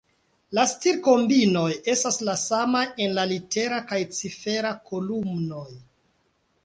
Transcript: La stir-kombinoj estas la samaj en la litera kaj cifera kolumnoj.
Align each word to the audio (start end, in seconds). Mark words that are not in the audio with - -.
La 0.57 0.61
stir-kombinoj 0.69 1.65
estas 1.93 2.17
la 2.29 2.35
samaj 2.45 2.83
en 3.05 3.13
la 3.19 3.27
litera 3.35 3.79
kaj 3.93 4.01
cifera 4.21 4.73
kolumnoj. 4.89 5.67